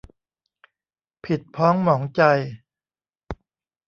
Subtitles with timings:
[1.25, 2.21] ผิดพ้องหมองใจ